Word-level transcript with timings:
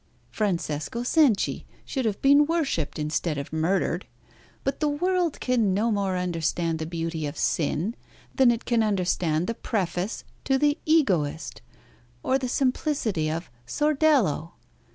Francesco 0.31 1.03
Cenci 1.03 1.65
should 1.85 2.05
have 2.05 2.19
been 2.23 2.47
worshipped 2.47 2.97
instead 2.97 3.37
of 3.37 3.53
murdered. 3.53 4.07
But 4.63 4.79
the 4.79 4.89
world 4.89 5.39
can 5.39 5.75
no 5.75 5.91
more 5.91 6.17
understand 6.17 6.79
the 6.79 6.87
beauty 6.87 7.27
of 7.27 7.37
sin, 7.37 7.95
than 8.33 8.49
it 8.49 8.65
can 8.65 8.81
understand 8.81 9.45
the 9.45 9.53
preface 9.53 10.23
to 10.45 10.57
'The 10.57 10.79
Egoist,' 10.87 11.61
or 12.23 12.39
the 12.39 12.49
simplicity 12.49 13.29
of 13.29 13.51
'Sordello.' 13.67 14.53